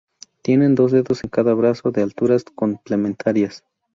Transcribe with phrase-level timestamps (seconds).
[0.41, 3.63] Tienen dos dedos en cada brazo, de alturas complementarias.